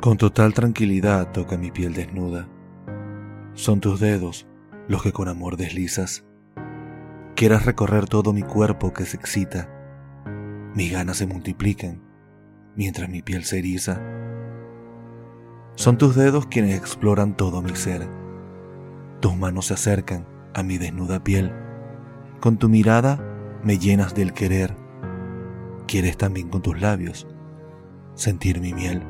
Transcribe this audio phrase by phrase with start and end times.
[0.00, 2.48] Con total tranquilidad toca mi piel desnuda.
[3.52, 4.46] Son tus dedos
[4.88, 6.24] los que con amor deslizas.
[7.36, 9.68] Quieras recorrer todo mi cuerpo que se excita.
[10.74, 12.00] Mis ganas se multiplican
[12.76, 14.00] mientras mi piel se eriza.
[15.74, 18.08] Son tus dedos quienes exploran todo mi ser.
[19.20, 21.52] Tus manos se acercan a mi desnuda piel.
[22.40, 23.22] Con tu mirada
[23.62, 24.74] me llenas del querer.
[25.86, 27.26] Quieres también con tus labios
[28.14, 29.02] sentir mi miel.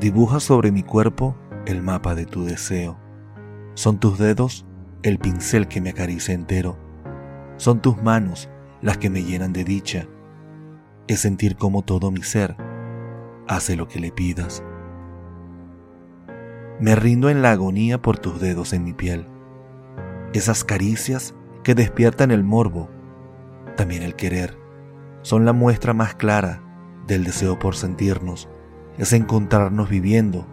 [0.00, 1.36] Dibuja sobre mi cuerpo
[1.66, 2.96] el mapa de tu deseo.
[3.74, 4.64] Son tus dedos
[5.02, 6.78] el pincel que me acaricia entero.
[7.58, 8.48] Son tus manos
[8.80, 10.06] las que me llenan de dicha.
[11.06, 12.56] Es sentir como todo mi ser
[13.46, 14.64] hace lo que le pidas.
[16.80, 19.26] Me rindo en la agonía por tus dedos en mi piel.
[20.32, 22.88] Esas caricias que despiertan el morbo,
[23.76, 24.56] también el querer,
[25.20, 26.62] son la muestra más clara
[27.06, 28.48] del deseo por sentirnos
[29.00, 30.46] es encontrarnos viviendo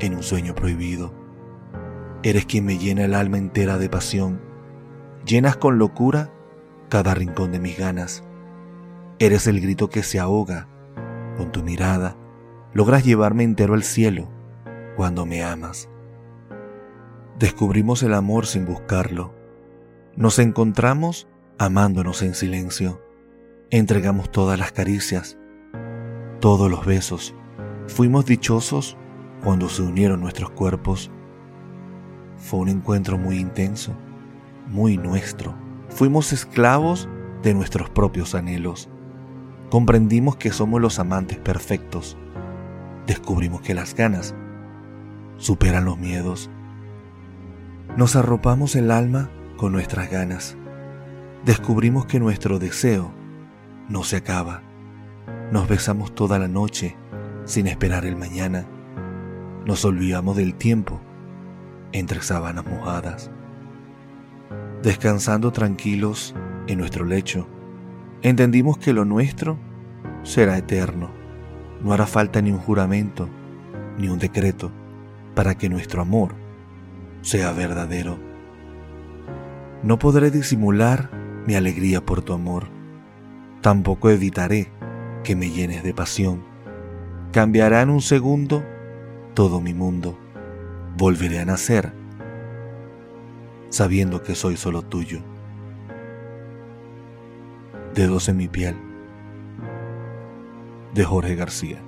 [0.00, 1.12] en un sueño prohibido.
[2.22, 4.40] Eres quien me llena el alma entera de pasión,
[5.26, 6.32] llenas con locura
[6.88, 8.24] cada rincón de mis ganas.
[9.18, 10.66] Eres el grito que se ahoga
[11.36, 12.16] con tu mirada,
[12.72, 14.30] logras llevarme entero al cielo
[14.96, 15.90] cuando me amas.
[17.38, 19.34] Descubrimos el amor sin buscarlo.
[20.16, 23.02] Nos encontramos amándonos en silencio.
[23.68, 25.36] Entregamos todas las caricias,
[26.40, 27.34] todos los besos
[27.86, 28.96] Fuimos dichosos
[29.42, 31.10] cuando se unieron nuestros cuerpos.
[32.38, 33.94] Fue un encuentro muy intenso,
[34.68, 35.54] muy nuestro.
[35.90, 37.08] Fuimos esclavos
[37.42, 38.88] de nuestros propios anhelos.
[39.70, 42.16] Comprendimos que somos los amantes perfectos.
[43.06, 44.34] Descubrimos que las ganas
[45.36, 46.50] superan los miedos.
[47.98, 50.56] Nos arropamos el alma con nuestras ganas.
[51.44, 53.12] Descubrimos que nuestro deseo
[53.90, 54.62] no se acaba.
[55.52, 56.96] Nos besamos toda la noche
[57.44, 58.66] sin esperar el mañana,
[59.66, 61.00] nos olvidamos del tiempo
[61.92, 63.30] entre sábanas mojadas.
[64.82, 66.34] Descansando tranquilos
[66.66, 67.48] en nuestro lecho,
[68.22, 69.58] entendimos que lo nuestro
[70.22, 71.10] será eterno.
[71.82, 73.28] No hará falta ni un juramento,
[73.98, 74.72] ni un decreto,
[75.34, 76.34] para que nuestro amor
[77.20, 78.18] sea verdadero.
[79.82, 81.10] No podré disimular
[81.46, 82.68] mi alegría por tu amor,
[83.60, 84.70] tampoco evitaré
[85.22, 86.53] que me llenes de pasión
[87.34, 88.64] Cambiará en un segundo
[89.34, 90.16] todo mi mundo.
[90.96, 91.92] Volveré a nacer
[93.70, 95.18] sabiendo que soy solo tuyo.
[97.92, 98.76] Dedos en mi piel
[100.94, 101.82] de Jorge García.